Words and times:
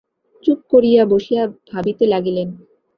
চুপ 0.45 0.59
করিয়া 0.71 1.01
বসিয়া 1.05 1.43
ভাবিতে 1.71 2.05
লাগিলেন। 2.07 2.47